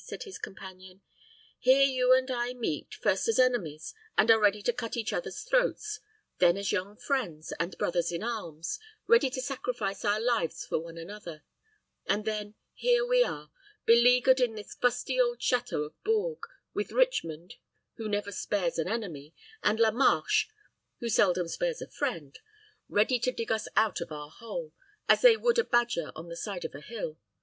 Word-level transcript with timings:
said 0.03 0.23
his 0.23 0.39
companion. 0.39 1.01
"Here 1.59 1.83
you 1.83 2.11
and 2.11 2.31
I 2.31 2.53
meet, 2.55 2.91
first 2.95 3.27
as 3.27 3.37
enemies, 3.37 3.93
and 4.17 4.31
are 4.31 4.39
ready 4.39 4.63
to 4.63 4.73
cut 4.73 4.97
each 4.97 5.13
others 5.13 5.43
throats; 5.43 5.99
then 6.39 6.57
as 6.57 6.71
young 6.71 6.97
friends 6.97 7.53
and 7.59 7.77
brothers 7.77 8.11
in 8.11 8.23
arms, 8.23 8.79
ready 9.05 9.29
to 9.29 9.39
sacrifice 9.39 10.03
our 10.03 10.19
lives 10.19 10.65
for 10.65 10.79
one 10.79 10.97
another; 10.97 11.43
and 12.07 12.25
then 12.25 12.55
here 12.73 13.05
we 13.05 13.23
are, 13.23 13.51
beleaguered 13.85 14.39
in 14.39 14.55
this 14.55 14.73
fusty 14.73 15.21
old 15.21 15.37
château 15.37 15.85
of 15.85 16.03
Bourges, 16.03 16.41
with 16.73 16.91
Richmond, 16.91 17.57
who 17.97 18.09
never 18.09 18.31
spares 18.31 18.79
an 18.79 18.87
enemy, 18.87 19.35
and 19.61 19.79
La 19.79 19.91
Marche, 19.91 20.47
who 20.99 21.09
seldom 21.09 21.47
spares 21.47 21.79
a 21.79 21.87
friend, 21.87 22.39
ready 22.89 23.19
to 23.19 23.31
dig 23.31 23.51
us 23.51 23.67
out 23.75 24.01
of 24.01 24.11
our 24.11 24.31
hole, 24.31 24.73
as 25.07 25.21
they 25.21 25.37
would 25.37 25.59
a 25.59 25.63
badger 25.63 26.11
on 26.15 26.27
the 26.27 26.35
side 26.35 26.65
of 26.65 26.73
a 26.73 26.81
hill. 26.81 27.19